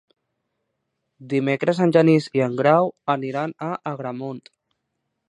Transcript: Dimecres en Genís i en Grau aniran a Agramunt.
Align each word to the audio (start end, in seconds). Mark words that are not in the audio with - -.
Dimecres 1.33 1.81
en 1.85 1.93
Genís 1.97 2.29
i 2.39 2.43
en 2.47 2.57
Grau 2.63 2.89
aniran 3.17 3.55
a 3.67 3.69
Agramunt. 3.93 4.43